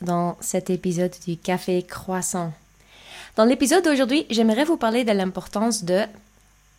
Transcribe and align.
dans 0.00 0.36
cet 0.40 0.70
épisode 0.70 1.14
du 1.26 1.36
Café 1.36 1.82
Croissant. 1.82 2.52
Dans 3.36 3.44
l'épisode 3.44 3.84
d'aujourd'hui, 3.84 4.26
j'aimerais 4.30 4.64
vous 4.64 4.76
parler 4.76 5.04
de 5.04 5.12
l'importance 5.12 5.84
de 5.84 6.02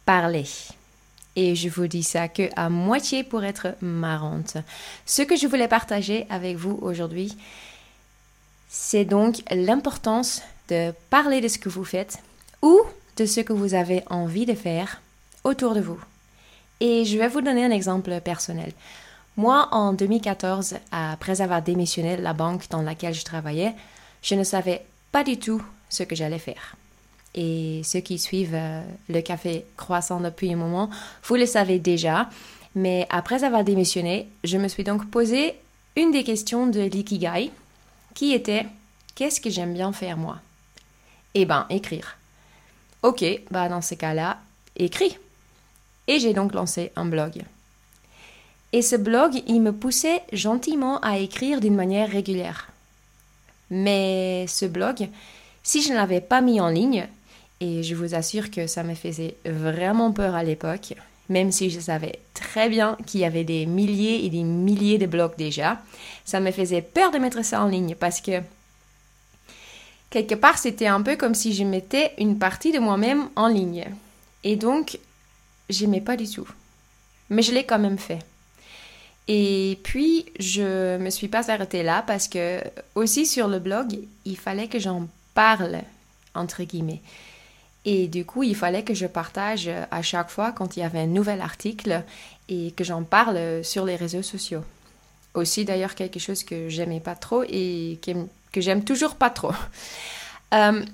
parler. 0.06 0.46
Et 1.36 1.56
je 1.56 1.70
vous 1.70 1.88
dis 1.88 2.04
ça 2.04 2.28
que 2.28 2.50
à 2.56 2.70
moitié 2.70 3.24
pour 3.24 3.44
être 3.44 3.76
marrante. 3.82 4.58
Ce 5.06 5.22
que 5.22 5.36
je 5.36 5.48
voulais 5.48 5.68
partager 5.68 6.28
avec 6.30 6.58
vous 6.58 6.78
aujourd'hui, 6.82 7.36
c'est 8.70 9.06
donc 9.06 9.42
l'importance 9.50 10.42
de 10.70 10.94
parler 11.10 11.42
de 11.42 11.48
ce 11.48 11.58
que 11.58 11.70
vous 11.70 11.86
faites 11.86 12.20
ou 12.62 12.80
de 13.18 13.26
ce 13.26 13.42
que 13.42 13.54
vous 13.54 13.74
avez 13.74 14.04
envie 14.10 14.46
de 14.46 14.54
faire 14.56 15.02
autour 15.44 15.74
de 15.74 15.82
vous. 15.82 16.00
Et 16.80 17.06
je 17.06 17.18
vais 17.18 17.28
vous 17.28 17.42
donner 17.42 17.66
un 17.66 17.72
exemple 17.72 18.20
personnel. 18.22 18.74
Moi, 19.36 19.68
en 19.72 19.94
2014, 19.94 20.76
après 20.92 21.42
avoir 21.42 21.62
démissionné 21.62 22.18
de 22.18 22.22
la 22.22 22.34
banque 22.34 22.70
dans 22.70 22.82
laquelle 22.82 23.16
je 23.16 23.26
travaillais, 23.26 23.74
je 24.22 24.36
ne 24.36 24.44
savais 24.44 24.86
pas 25.12 25.24
du 25.24 25.38
tout 25.40 25.62
ce 25.90 26.04
que 26.04 26.16
j'allais 26.16 26.40
faire. 26.40 26.76
Et 27.36 27.82
ceux 27.84 28.00
qui 28.00 28.20
suivent 28.20 28.54
euh, 28.54 28.84
le 29.10 29.22
café 29.22 29.66
croissant 29.76 30.20
depuis 30.20 30.54
un 30.54 30.56
moment, 30.56 30.90
vous 31.24 31.36
le 31.36 31.48
savez 31.48 31.80
déjà. 31.80 32.30
Mais 32.76 33.08
après 33.10 33.44
avoir 33.44 33.64
démissionné, 33.64 34.28
je 34.44 34.58
me 34.58 34.68
suis 34.68 34.84
donc 34.84 35.10
posé 35.10 35.56
une 35.96 36.12
des 36.12 36.24
questions 36.24 36.68
de 36.68 36.82
l'ikigai, 36.82 37.52
qui 38.14 38.34
était 38.34 38.68
qu'est-ce 39.16 39.42
que 39.42 39.50
j'aime 39.50 39.74
bien 39.74 39.94
faire 39.94 40.18
moi? 40.18 40.38
Eh 41.34 41.46
ben, 41.46 41.66
écrire. 41.70 42.18
Ok, 43.02 43.24
bah 43.52 43.68
dans 43.68 43.82
ces 43.82 43.98
cas-là, 43.98 44.40
écris. 44.76 45.18
Et 46.08 46.20
j'ai 46.20 46.34
donc 46.34 46.54
lancé 46.54 46.92
un 46.96 47.06
blog. 47.06 47.44
Et 48.74 48.82
ce 48.82 48.96
blog, 48.96 49.42
il 49.48 49.62
me 49.62 49.72
poussait 49.72 50.24
gentiment 50.34 51.00
à 51.02 51.20
écrire 51.20 51.62
d'une 51.62 51.76
manière 51.76 52.10
régulière. 52.10 52.70
Mais 53.70 54.46
ce 54.48 54.66
blog, 54.66 55.10
si 55.62 55.84
je 55.84 55.90
ne 55.90 55.96
l'avais 55.96 56.22
pas 56.22 56.42
mis 56.42 56.60
en 56.60 56.70
ligne, 56.70 57.08
et 57.62 57.84
je 57.84 57.94
vous 57.94 58.16
assure 58.16 58.50
que 58.50 58.66
ça 58.66 58.84
me 58.84 58.96
faisait 58.96 59.36
vraiment 59.46 60.12
peur 60.12 60.34
à 60.34 60.44
l'époque, 60.44 60.96
même 61.30 61.52
si 61.52 61.70
je 61.70 61.80
savais 61.80 62.20
très 62.34 62.68
bien 62.68 62.98
qu'il 63.06 63.22
y 63.22 63.26
avait 63.26 63.44
des 63.44 63.68
milliers 63.68 64.26
et 64.26 64.30
des 64.30 64.44
milliers 64.44 64.98
de 64.98 65.06
blogs 65.06 65.38
déjà, 65.38 65.80
ça 66.26 66.40
me 66.40 66.52
faisait 66.52 66.82
peur 66.82 67.12
de 67.12 67.20
mettre 67.20 67.46
ça 67.46 67.64
en 67.64 67.68
ligne 67.68 67.96
parce 67.96 68.22
que 68.22 68.42
quelque 70.10 70.36
part 70.36 70.58
c'était 70.58 70.88
un 70.88 71.02
peu 71.02 71.16
comme 71.16 71.36
si 71.36 71.54
je 71.54 71.64
mettais 71.64 72.14
une 72.18 72.40
partie 72.40 72.72
de 72.72 72.80
moi-même 72.80 73.30
en 73.36 73.48
ligne. 73.48 73.86
Et 74.44 74.56
donc, 74.56 75.00
j'aimais 75.70 76.02
pas 76.02 76.18
du 76.18 76.28
tout. 76.28 76.50
Mais 77.30 77.44
je 77.44 77.54
l'ai 77.54 77.66
quand 77.66 77.80
même 77.80 78.00
fait. 78.00 78.20
Et 79.28 79.80
puis, 79.84 80.26
je 80.40 80.98
me 80.98 81.10
suis 81.10 81.30
pas 81.30 81.50
arrêtée 81.50 81.84
là 81.84 82.04
parce 82.06 82.28
que 82.28 82.62
aussi 82.96 83.26
sur 83.26 83.48
le 83.48 83.60
blog, 83.60 84.00
il 84.26 84.38
fallait 84.38 84.68
que 84.68 84.80
j'en 84.80 85.08
parle, 85.34 85.82
entre 86.36 86.64
guillemets. 86.64 87.02
Et 87.86 88.08
du 88.08 88.26
coup, 88.26 88.44
il 88.44 88.56
fallait 88.56 88.84
que 88.84 88.94
je 88.94 89.08
partage 89.08 89.70
à 89.92 90.02
chaque 90.02 90.30
fois 90.30 90.52
quand 90.52 90.76
il 90.76 90.82
y 90.82 90.84
avait 90.84 91.00
un 91.00 91.08
nouvel 91.08 91.42
article 91.42 92.04
et 92.50 92.72
que 92.72 92.84
j'en 92.84 93.04
parle 93.04 93.64
sur 93.64 93.86
les 93.86 93.96
réseaux 93.96 94.22
sociaux. 94.22 94.64
Aussi, 95.34 95.66
d'ailleurs, 95.66 95.96
quelque 95.96 96.20
chose 96.20 96.44
que 96.44 96.70
j'aimais 96.70 97.00
pas 97.00 97.16
trop 97.16 97.44
et 97.48 98.00
que, 98.02 98.62
j'aime 98.62 98.84
toujours 98.84 99.16
pas 99.16 99.30
trop. 99.30 99.54
Euh, 100.54 100.86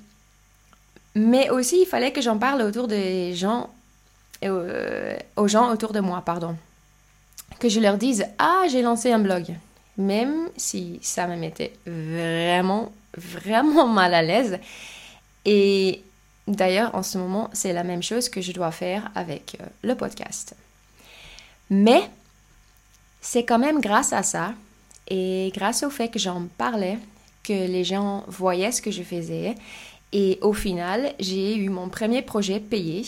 mais 1.16 1.50
aussi, 1.50 1.82
il 1.82 1.86
fallait 1.86 2.14
que 2.14 2.22
j'en 2.22 2.38
parle 2.38 2.62
autour 2.62 2.88
des 2.88 3.36
gens, 3.36 3.70
euh, 4.46 5.18
aux 5.36 5.50
gens 5.50 5.70
autour 5.74 5.92
de 5.92 6.00
moi, 6.00 6.22
pardon 6.26 6.56
que 7.60 7.70
je 7.70 7.80
leur 7.80 7.98
dise 7.98 8.26
Ah, 8.38 8.64
j'ai 8.70 8.82
lancé 8.82 9.12
un 9.12 9.20
blog. 9.20 9.46
Même 9.98 10.50
si 10.56 11.00
ça 11.02 11.28
me 11.28 11.36
mettait 11.36 11.74
vraiment, 11.86 12.92
vraiment 13.18 13.88
mal 14.00 14.14
à 14.14 14.22
l'aise. 14.22 14.60
Et 15.46 16.04
d'ailleurs, 16.48 16.96
en 16.96 17.04
ce 17.04 17.18
moment, 17.18 17.50
c'est 17.54 17.74
la 17.74 17.84
même 17.84 18.04
chose 18.04 18.30
que 18.30 18.42
je 18.42 18.52
dois 18.52 18.72
faire 18.72 19.12
avec 19.16 19.58
euh, 19.60 19.66
le 19.84 19.96
podcast. 19.96 20.56
Mais 21.70 22.10
c'est 23.22 23.44
quand 23.44 23.60
même 23.60 23.82
grâce 23.82 24.14
à 24.14 24.24
ça 24.24 24.54
et 25.08 25.52
grâce 25.54 25.84
au 25.84 25.90
fait 25.90 26.10
que 26.10 26.20
j'en 26.20 26.48
parlais 26.58 26.98
que 27.44 27.54
les 27.54 27.84
gens 27.84 28.24
voyaient 28.28 28.72
ce 28.72 28.82
que 28.82 28.92
je 28.92 29.04
faisais. 29.04 29.56
Et 30.12 30.40
au 30.42 30.54
final, 30.54 31.14
j'ai 31.20 31.56
eu 31.56 31.70
mon 31.70 31.90
premier 31.90 32.22
projet 32.22 32.60
payé 32.60 33.04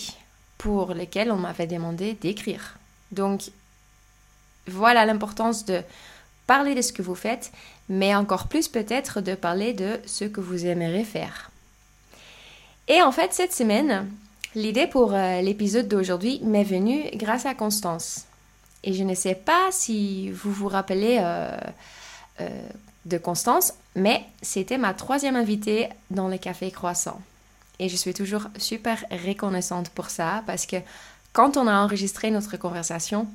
pour 0.58 0.94
lequel 0.94 1.32
on 1.32 1.38
m'avait 1.38 1.68
demandé 1.68 2.14
d'écrire. 2.14 2.78
Donc, 3.12 3.50
voilà 4.68 5.06
l'importance 5.06 5.66
de 5.66 5.82
parler 6.48 6.76
de 6.76 6.82
ce 6.82 6.94
que 6.94 7.02
vous 7.02 7.16
faites, 7.16 7.52
mais 7.90 8.16
encore 8.16 8.48
plus 8.48 8.68
peut-être 8.68 9.22
de 9.22 9.36
parler 9.36 9.74
de 9.74 10.00
ce 10.06 10.26
que 10.26 10.42
vous 10.42 10.66
aimeriez 10.66 11.04
faire. 11.04 11.52
Et 12.88 13.02
en 13.02 13.12
fait, 13.12 13.34
cette 13.34 13.54
semaine, 13.54 14.10
l'idée 14.56 14.88
pour 14.88 15.14
euh, 15.14 15.42
l'épisode 15.42 15.88
d'aujourd'hui 15.88 16.42
m'est 16.44 16.64
venue 16.64 17.04
grâce 17.14 17.46
à 17.46 17.54
Constance. 17.54 18.26
Et 18.84 18.94
je 18.94 19.04
ne 19.04 19.14
sais 19.14 19.36
pas 19.36 19.70
si 19.72 20.32
vous 20.32 20.52
vous 20.52 20.68
rappelez 20.68 21.20
euh, 21.22 21.56
euh, 22.42 22.50
de 23.06 23.18
Constance, 23.18 23.74
mais 23.96 24.26
c'était 24.42 24.78
ma 24.78 24.94
troisième 24.94 25.36
invitée 25.36 25.90
dans 26.10 26.28
le 26.28 26.38
Café 26.38 26.72
Croissant. 26.72 27.22
Et 27.80 27.90
je 27.90 27.96
suis 27.96 28.14
toujours 28.14 28.48
super 28.58 29.04
reconnaissante 29.26 29.90
pour 29.90 30.10
ça 30.10 30.44
parce 30.46 30.66
que 30.66 30.78
quand 31.34 31.56
on 31.56 31.68
a 31.68 31.84
enregistré 31.84 32.30
notre 32.30 32.58
conversation, 32.58 33.26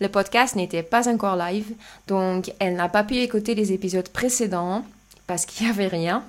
le 0.00 0.08
podcast 0.08 0.56
n'était 0.56 0.82
pas 0.82 1.08
encore 1.08 1.36
live, 1.36 1.72
donc 2.06 2.52
elle 2.58 2.74
n'a 2.74 2.88
pas 2.88 3.02
pu 3.02 3.16
écouter 3.16 3.54
les 3.54 3.72
épisodes 3.72 4.08
précédents 4.08 4.84
parce 5.26 5.46
qu'il 5.46 5.66
n'y 5.66 5.72
avait 5.72 5.88
rien. 5.88 6.22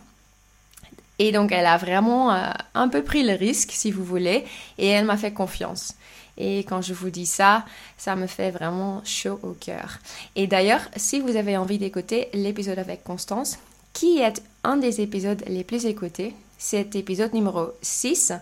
Et 1.19 1.31
donc 1.31 1.51
elle 1.51 1.65
a 1.65 1.77
vraiment 1.77 2.31
euh, 2.31 2.49
un 2.75 2.87
peu 2.87 3.03
pris 3.03 3.23
le 3.23 3.33
risque, 3.33 3.71
si 3.73 3.91
vous 3.91 4.03
voulez, 4.03 4.45
et 4.77 4.87
elle 4.87 5.05
m'a 5.05 5.17
fait 5.17 5.33
confiance. 5.33 5.95
Et 6.37 6.59
quand 6.59 6.81
je 6.81 6.93
vous 6.93 7.09
dis 7.09 7.25
ça, 7.25 7.65
ça 7.97 8.15
me 8.15 8.27
fait 8.27 8.51
vraiment 8.51 9.01
chaud 9.03 9.39
au 9.43 9.53
cœur. 9.53 9.97
Et 10.35 10.47
d'ailleurs, 10.47 10.81
si 10.95 11.19
vous 11.19 11.35
avez 11.35 11.57
envie 11.57 11.79
d'écouter 11.79 12.29
l'épisode 12.33 12.77
avec 12.79 13.03
Constance, 13.03 13.57
qui 13.93 14.19
est 14.19 14.41
un 14.63 14.77
des 14.77 15.01
épisodes 15.01 15.43
les 15.47 15.63
plus 15.63 15.87
écoutés, 15.87 16.35
c'est 16.59 16.95
épisode 16.95 17.33
numéro 17.33 17.71
6 17.81 18.33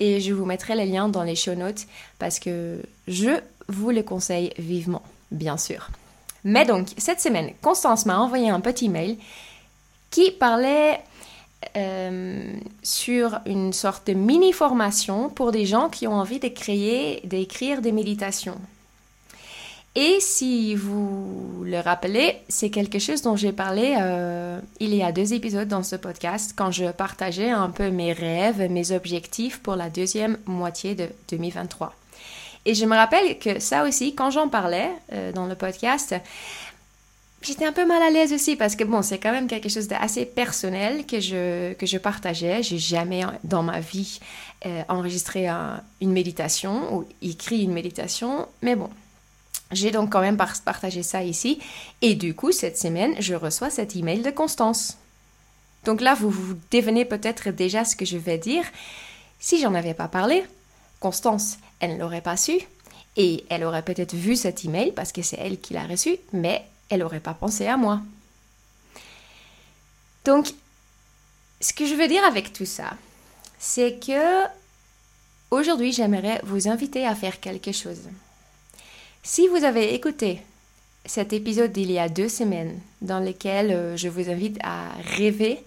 et 0.00 0.20
je 0.20 0.32
vous 0.32 0.44
mettrai 0.46 0.74
les 0.74 0.86
liens 0.86 1.08
dans 1.08 1.22
les 1.22 1.36
show 1.36 1.54
notes 1.54 1.86
parce 2.18 2.38
que 2.40 2.82
je 3.06 3.40
vous 3.68 3.90
le 3.90 4.02
conseille 4.02 4.52
vivement, 4.58 5.02
bien 5.30 5.56
sûr. 5.56 5.88
Mais 6.42 6.64
donc, 6.64 6.88
cette 6.96 7.20
semaine, 7.20 7.52
Constance 7.62 8.06
m'a 8.06 8.18
envoyé 8.18 8.48
un 8.48 8.60
petit 8.60 8.88
mail 8.88 9.18
qui 10.10 10.30
parlait 10.32 11.00
euh, 11.76 12.52
sur 12.82 13.38
une 13.44 13.72
sorte 13.72 14.06
de 14.06 14.14
mini-formation 14.14 15.28
pour 15.28 15.52
des 15.52 15.66
gens 15.66 15.88
qui 15.90 16.06
ont 16.06 16.14
envie 16.14 16.40
de 16.40 16.48
créer, 16.48 17.20
d'écrire 17.24 17.82
des 17.82 17.92
méditations. 17.92 18.58
Et 19.96 20.18
si 20.20 20.76
vous 20.76 21.64
le 21.64 21.80
rappelez, 21.80 22.36
c'est 22.48 22.70
quelque 22.70 23.00
chose 23.00 23.22
dont 23.22 23.34
j'ai 23.34 23.50
parlé 23.50 23.96
euh, 24.00 24.60
il 24.78 24.94
y 24.94 25.02
a 25.02 25.10
deux 25.10 25.34
épisodes 25.34 25.66
dans 25.66 25.82
ce 25.82 25.96
podcast 25.96 26.52
quand 26.54 26.70
je 26.70 26.92
partageais 26.92 27.50
un 27.50 27.70
peu 27.70 27.90
mes 27.90 28.12
rêves, 28.12 28.70
mes 28.70 28.92
objectifs 28.92 29.58
pour 29.58 29.74
la 29.74 29.90
deuxième 29.90 30.38
moitié 30.46 30.94
de 30.94 31.08
2023. 31.30 31.92
Et 32.66 32.74
je 32.74 32.84
me 32.84 32.94
rappelle 32.94 33.38
que 33.40 33.58
ça 33.58 33.84
aussi, 33.84 34.14
quand 34.14 34.30
j'en 34.30 34.48
parlais 34.48 34.90
euh, 35.12 35.32
dans 35.32 35.46
le 35.46 35.56
podcast, 35.56 36.14
j'étais 37.42 37.64
un 37.64 37.72
peu 37.72 37.84
mal 37.84 38.00
à 38.00 38.10
l'aise 38.10 38.32
aussi 38.32 38.54
parce 38.54 38.76
que 38.76 38.84
bon, 38.84 39.02
c'est 39.02 39.18
quand 39.18 39.32
même 39.32 39.48
quelque 39.48 39.68
chose 39.68 39.88
d'assez 39.88 40.24
personnel 40.24 41.04
que 41.04 41.18
je, 41.18 41.72
que 41.72 41.86
je 41.86 41.98
partageais. 41.98 42.62
J'ai 42.62 42.78
jamais 42.78 43.22
dans 43.42 43.64
ma 43.64 43.80
vie 43.80 44.20
euh, 44.66 44.82
enregistré 44.88 45.48
une 46.00 46.12
méditation 46.12 46.94
ou 46.94 47.04
écrit 47.22 47.64
une 47.64 47.72
méditation, 47.72 48.46
mais 48.62 48.76
bon, 48.76 48.90
j'ai 49.72 49.90
donc 49.90 50.10
quand 50.10 50.20
même 50.20 50.36
partagé 50.36 51.02
ça 51.02 51.22
ici. 51.22 51.60
Et 52.02 52.14
du 52.14 52.34
coup, 52.34 52.52
cette 52.52 52.78
semaine, 52.78 53.14
je 53.18 53.34
reçois 53.34 53.70
cet 53.70 53.96
email 53.96 54.22
de 54.22 54.30
Constance. 54.30 54.96
Donc 55.84 56.00
là, 56.00 56.14
vous 56.14 56.30
vous 56.30 56.54
devenez 56.70 57.04
peut-être 57.04 57.50
déjà 57.50 57.84
ce 57.84 57.96
que 57.96 58.04
je 58.04 58.18
vais 58.18 58.38
dire. 58.38 58.64
Si 59.38 59.60
j'en 59.60 59.74
avais 59.74 59.94
pas 59.94 60.08
parlé, 60.08 60.44
Constance, 60.98 61.58
elle 61.80 61.94
ne 61.94 61.98
l'aurait 61.98 62.20
pas 62.20 62.36
su. 62.36 62.58
Et 63.16 63.44
elle 63.48 63.64
aurait 63.64 63.84
peut-être 63.84 64.14
vu 64.14 64.36
cet 64.36 64.64
email 64.64 64.92
parce 64.92 65.12
que 65.12 65.22
c'est 65.22 65.38
elle 65.38 65.60
qui 65.60 65.74
l'a 65.74 65.84
reçu, 65.84 66.16
mais 66.32 66.64
elle 66.88 67.00
n'aurait 67.00 67.20
pas 67.20 67.34
pensé 67.34 67.66
à 67.66 67.76
moi. 67.76 68.00
Donc, 70.24 70.52
ce 71.60 71.72
que 71.72 71.86
je 71.86 71.94
veux 71.94 72.08
dire 72.08 72.24
avec 72.24 72.52
tout 72.52 72.66
ça, 72.66 72.92
c'est 73.58 73.98
que 74.04 74.44
aujourd'hui, 75.50 75.92
j'aimerais 75.92 76.40
vous 76.44 76.68
inviter 76.68 77.06
à 77.06 77.14
faire 77.14 77.40
quelque 77.40 77.72
chose. 77.72 78.08
Si 79.22 79.48
vous 79.48 79.64
avez 79.64 79.94
écouté 79.94 80.40
cet 81.04 81.34
épisode 81.34 81.72
d'il 81.72 81.90
y 81.90 81.98
a 81.98 82.08
deux 82.08 82.28
semaines, 82.28 82.80
dans 83.02 83.20
lequel 83.20 83.70
euh, 83.70 83.96
je 83.96 84.08
vous 84.08 84.30
invite 84.30 84.58
à 84.62 84.88
rêver, 85.16 85.62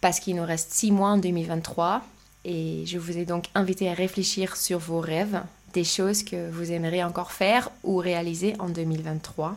parce 0.00 0.20
qu'il 0.20 0.36
nous 0.36 0.44
reste 0.44 0.72
six 0.72 0.90
mois 0.90 1.10
en 1.10 1.18
2023, 1.18 2.02
et 2.46 2.84
je 2.86 2.98
vous 2.98 3.18
ai 3.18 3.26
donc 3.26 3.44
invité 3.54 3.90
à 3.90 3.94
réfléchir 3.94 4.56
sur 4.56 4.78
vos 4.78 5.00
rêves, 5.00 5.42
des 5.74 5.84
choses 5.84 6.22
que 6.22 6.50
vous 6.50 6.72
aimeriez 6.72 7.04
encore 7.04 7.32
faire 7.32 7.70
ou 7.84 7.96
réaliser 7.96 8.54
en 8.58 8.70
2023. 8.70 9.56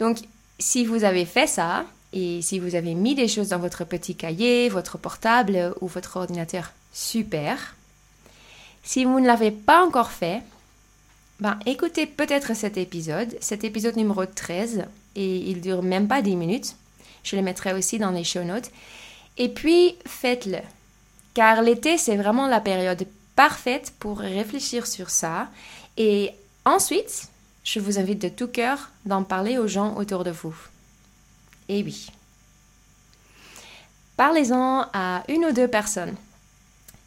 Donc, 0.00 0.18
si 0.58 0.84
vous 0.84 1.04
avez 1.04 1.24
fait 1.24 1.46
ça, 1.46 1.84
Et 2.14 2.42
si 2.42 2.58
vous 2.58 2.74
avez 2.74 2.92
mis 2.92 3.14
des 3.14 3.26
choses 3.26 3.48
dans 3.48 3.58
votre 3.58 3.84
petit 3.84 4.14
cahier, 4.14 4.68
votre 4.68 4.98
portable 4.98 5.74
ou 5.80 5.86
votre 5.88 6.18
ordinateur, 6.18 6.72
super. 6.92 7.74
Si 8.82 9.06
vous 9.06 9.18
ne 9.18 9.26
l'avez 9.26 9.50
pas 9.50 9.82
encore 9.82 10.10
fait, 10.10 10.42
ben, 11.42 11.58
écoutez 11.66 12.06
peut-être 12.06 12.54
cet 12.54 12.76
épisode, 12.76 13.36
cet 13.40 13.64
épisode 13.64 13.96
numéro 13.96 14.24
13, 14.24 14.84
et 15.16 15.36
il 15.38 15.60
dure 15.60 15.82
même 15.82 16.06
pas 16.06 16.22
10 16.22 16.36
minutes. 16.36 16.76
Je 17.24 17.34
le 17.34 17.42
mettrai 17.42 17.72
aussi 17.72 17.98
dans 17.98 18.12
les 18.12 18.22
show 18.22 18.44
notes. 18.44 18.70
Et 19.38 19.48
puis, 19.48 19.96
faites-le. 20.06 20.60
Car 21.34 21.62
l'été, 21.62 21.98
c'est 21.98 22.14
vraiment 22.14 22.46
la 22.46 22.60
période 22.60 23.08
parfaite 23.34 23.92
pour 23.98 24.20
réfléchir 24.20 24.86
sur 24.86 25.10
ça. 25.10 25.48
Et 25.96 26.30
ensuite, 26.64 27.24
je 27.64 27.80
vous 27.80 27.98
invite 27.98 28.22
de 28.22 28.28
tout 28.28 28.46
cœur 28.46 28.90
d'en 29.04 29.24
parler 29.24 29.58
aux 29.58 29.66
gens 29.66 29.96
autour 29.96 30.22
de 30.22 30.30
vous. 30.30 30.54
Et 31.68 31.82
oui. 31.82 32.06
Parlez-en 34.16 34.86
à 34.92 35.24
une 35.26 35.46
ou 35.46 35.52
deux 35.52 35.66
personnes. 35.66 36.14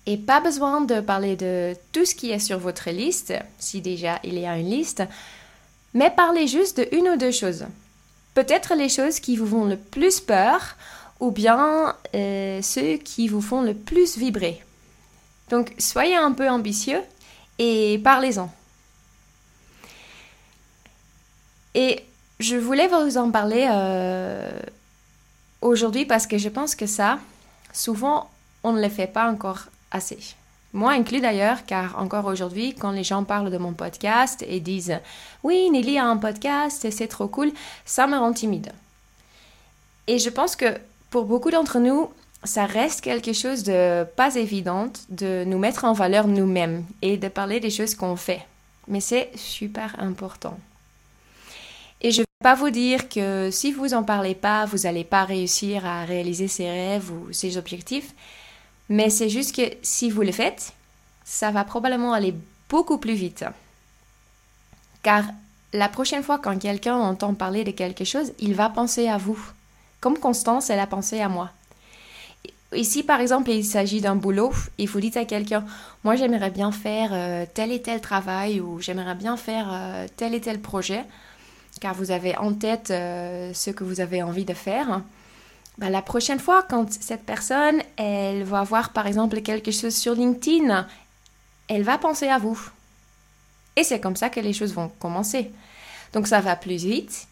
Et 0.08 0.18
pas 0.18 0.40
besoin 0.40 0.82
de 0.82 1.02
parler 1.02 1.36
de 1.36 1.76
tout 1.92 2.06
ce 2.06 2.14
qui 2.14 2.32
est 2.32 2.40
sur 2.40 2.60
votre 2.60 2.90
liste, 2.92 3.34
si 3.58 3.82
déjà 3.82 4.20
il 4.24 4.38
y 4.38 4.46
a 4.46 4.58
une 4.58 4.70
liste, 4.70 5.04
mais 5.94 6.12
parlez 6.12 6.48
juste 6.48 6.78
de 6.78 6.88
une 6.92 7.10
ou 7.10 7.18
deux 7.18 7.32
choses. 7.32 7.66
Peut-être 8.36 8.76
les 8.76 8.90
choses 8.90 9.20
qui 9.20 9.38
vous 9.38 9.48
font 9.48 9.66
le 9.66 9.78
plus 9.78 10.20
peur 10.20 10.76
ou 11.20 11.32
bien 11.32 11.96
euh, 12.14 12.62
ceux 12.62 12.98
qui 12.98 13.28
vous 13.28 13.42
font 13.42 13.62
le 13.62 13.74
plus 13.74 14.18
vibrer. 14.18 14.64
Donc 15.50 15.74
soyez 15.80 16.16
un 16.16 16.34
peu 16.34 16.50
ambitieux 16.50 17.02
et 17.58 18.00
parlez-en. 18.04 18.52
Et 21.74 22.04
je 22.40 22.56
voulais 22.58 22.88
vous 22.88 23.18
en 23.18 23.32
parler 23.32 23.68
euh, 23.70 24.60
aujourd'hui 25.62 26.06
parce 26.06 26.28
que 26.28 26.38
je 26.38 26.50
pense 26.50 26.76
que 26.76 26.86
ça, 26.86 27.20
souvent, 27.74 28.30
on 28.64 28.74
ne 28.74 28.82
le 28.82 28.90
fait 28.90 29.08
pas 29.08 29.30
encore 29.30 29.66
assez. 29.92 30.20
Moi 30.74 30.92
inclus 30.92 31.22
d'ailleurs, 31.22 31.66
car 31.66 31.98
encore 31.98 32.26
aujourd'hui, 32.26 32.76
quand 32.76 32.92
les 32.92 33.04
gens 33.04 33.24
parlent 33.24 33.50
de 33.50 33.58
mon 33.58 33.74
podcast 33.74 34.44
et 34.48 34.60
disent 34.60 35.00
Oui, 35.44 35.70
Nelly 35.70 35.98
a 35.98 36.06
un 36.06 36.18
podcast 36.18 36.84
et 36.84 36.92
c'est 36.92 37.08
trop 37.08 37.28
cool, 37.28 37.52
ça 37.86 38.08
me 38.08 38.18
rend 38.18 38.34
timide. 38.34 38.74
Et 40.08 40.20
je 40.20 40.30
pense 40.30 40.56
que 40.56 40.78
pour 41.10 41.26
beaucoup 41.26 41.50
d'entre 41.50 41.80
nous, 41.80 42.10
ça 42.44 42.66
reste 42.66 43.02
quelque 43.02 43.34
chose 43.34 43.64
de 43.64 44.04
pas 44.04 44.36
évident 44.36 44.92
de 45.10 45.46
nous 45.46 45.58
mettre 45.58 45.86
en 45.86 45.94
valeur 45.94 46.28
nous-mêmes 46.28 46.84
et 47.02 47.18
de 47.18 47.28
parler 47.28 47.60
des 47.60 47.70
choses 47.70 47.96
qu'on 47.96 48.16
fait. 48.16 48.46
Mais 48.88 49.00
c'est 49.00 49.32
super 49.36 49.96
important. 49.98 50.60
Et 52.02 52.12
je 52.12 52.22
ne 52.22 52.26
vais 52.26 52.44
pas 52.44 52.56
vous 52.56 52.70
dire 52.70 53.10
que 53.10 53.50
si 53.52 53.72
vous 53.72 53.94
en 53.94 54.04
parlez 54.04 54.36
pas, 54.36 54.66
vous 54.66 54.80
n'allez 54.80 55.04
pas 55.04 55.24
réussir 55.24 55.86
à 55.86 56.06
réaliser 56.06 56.48
ses 56.48 56.70
rêves 56.70 57.12
ou 57.12 57.32
ses 57.32 57.58
objectifs. 57.58 58.14
Mais 58.90 59.10
c'est 59.10 59.30
juste 59.30 59.56
que 59.56 59.76
si 59.82 60.10
vous 60.10 60.22
le 60.22 60.32
faites, 60.32 60.74
ça 61.24 61.52
va 61.52 61.64
probablement 61.64 62.14
aller 62.14 62.36
beaucoup 62.70 62.98
plus 62.98 63.16
vite. 63.16 63.46
Car 65.04 65.26
la 65.74 65.90
prochaine 65.90 66.24
fois 66.24 66.40
quand 66.40 66.58
quelqu'un 66.58 66.96
entend 66.96 67.34
parler 67.34 67.64
de 67.64 67.72
quelque 67.72 68.06
chose, 68.06 68.32
il 68.40 68.56
va 68.56 68.70
penser 68.70 69.08
à 69.08 69.18
vous. 69.18 69.40
Comme 70.00 70.18
Constance, 70.20 70.70
elle 70.70 70.80
a 70.80 70.88
pensé 70.88 71.20
à 71.20 71.30
moi. 71.30 71.52
Ici, 72.74 73.04
par 73.04 73.22
exemple, 73.22 73.52
il 73.52 73.64
s'agit 73.64 74.02
d'un 74.02 74.16
boulot 74.16 74.52
et 74.78 74.86
vous 74.86 75.00
dites 75.00 75.18
à 75.18 75.26
quelqu'un, 75.26 75.64
moi 76.04 76.16
j'aimerais 76.16 76.50
bien 76.50 76.72
faire 76.72 77.10
euh, 77.14 77.46
tel 77.54 77.72
et 77.72 77.82
tel 77.82 78.02
travail 78.02 78.60
ou 78.60 78.82
j'aimerais 78.82 79.16
bien 79.16 79.38
faire 79.38 79.70
euh, 79.72 80.08
tel 80.18 80.34
et 80.34 80.42
tel 80.42 80.60
projet, 80.60 81.04
car 81.80 81.94
vous 81.94 82.12
avez 82.12 82.36
en 82.38 82.54
tête 82.54 82.92
euh, 82.92 83.54
ce 83.54 83.70
que 83.70 83.84
vous 83.84 84.02
avez 84.02 84.24
envie 84.24 84.46
de 84.46 84.54
faire. 84.54 85.02
Ben, 85.78 85.90
la 85.90 86.02
prochaine 86.02 86.40
fois, 86.40 86.64
quand 86.64 86.92
cette 86.92 87.26
personne, 87.26 87.82
elle 87.98 88.44
va 88.44 88.64
voir 88.64 88.94
par 88.94 89.08
exemple 89.08 89.42
quelque 89.42 89.72
chose 89.72 89.96
sur 89.96 90.14
LinkedIn, 90.14 90.88
elle 91.68 91.84
va 91.84 91.98
penser 91.98 92.28
à 92.28 92.38
vous. 92.38 92.60
Et 93.76 93.84
c'est 93.84 94.00
comme 94.00 94.16
ça 94.16 94.30
que 94.30 94.40
les 94.40 94.54
choses 94.54 94.74
vont 94.74 94.90
commencer. 95.00 95.52
Donc 96.14 96.28
ça 96.28 96.40
va 96.40 96.56
plus 96.56 96.86
vite. 96.86 97.28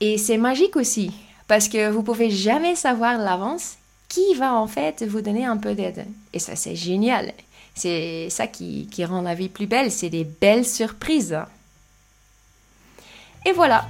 Et 0.00 0.18
c'est 0.18 0.38
magique 0.38 0.74
aussi, 0.74 1.12
parce 1.46 1.68
que 1.68 1.88
vous 1.88 2.02
pouvez 2.02 2.30
jamais 2.30 2.74
savoir 2.74 3.18
l'avance 3.18 3.76
qui 4.08 4.34
va 4.34 4.54
en 4.54 4.66
fait 4.66 5.04
vous 5.04 5.20
donner 5.20 5.44
un 5.44 5.56
peu 5.56 5.74
d'aide. 5.74 6.06
Et 6.32 6.40
ça, 6.40 6.56
c'est 6.56 6.74
génial. 6.74 7.32
C'est 7.74 8.28
ça 8.28 8.48
qui, 8.48 8.88
qui 8.90 9.04
rend 9.04 9.22
la 9.22 9.34
vie 9.34 9.48
plus 9.48 9.66
belle, 9.66 9.92
c'est 9.92 10.10
des 10.10 10.24
belles 10.24 10.66
surprises. 10.66 11.38
Et 13.46 13.52
voilà, 13.52 13.88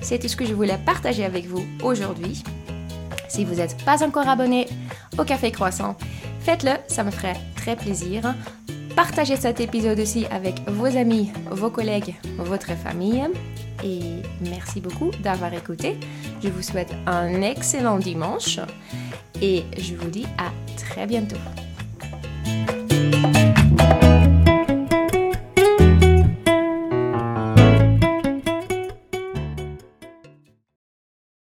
c'est 0.00 0.18
tout 0.18 0.28
ce 0.28 0.36
que 0.36 0.46
je 0.46 0.54
voulais 0.54 0.78
partager 0.78 1.24
avec 1.24 1.46
vous 1.46 1.64
aujourd'hui. 1.82 2.42
Si 3.28 3.44
vous 3.44 3.56
n'êtes 3.56 3.76
pas 3.84 4.02
encore 4.04 4.28
abonné 4.28 4.66
au 5.18 5.24
Café 5.24 5.50
Croissant, 5.52 5.96
faites-le, 6.40 6.72
ça 6.86 7.04
me 7.04 7.10
ferait 7.10 7.36
très 7.56 7.76
plaisir. 7.76 8.34
Partagez 8.96 9.36
cet 9.36 9.60
épisode 9.60 10.00
aussi 10.00 10.26
avec 10.26 10.60
vos 10.68 10.96
amis, 10.96 11.30
vos 11.50 11.70
collègues, 11.70 12.16
votre 12.38 12.74
famille. 12.76 13.28
Et 13.84 14.22
merci 14.40 14.80
beaucoup 14.80 15.10
d'avoir 15.22 15.54
écouté. 15.54 15.96
Je 16.42 16.48
vous 16.48 16.62
souhaite 16.62 16.92
un 17.06 17.42
excellent 17.42 17.98
dimanche 17.98 18.58
et 19.40 19.64
je 19.76 19.94
vous 19.94 20.10
dis 20.10 20.26
à 20.36 20.50
très 20.76 21.06
bientôt. 21.06 21.36